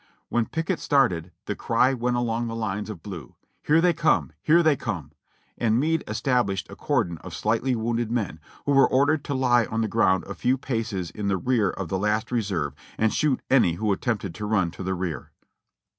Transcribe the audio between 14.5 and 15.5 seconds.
to the rear.